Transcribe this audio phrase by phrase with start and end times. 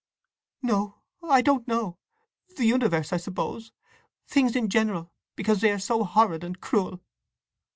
[0.63, 1.99] "No—I don't know!
[2.57, 7.01] The universe, I suppose—things in general, because they are so horrid and cruel!"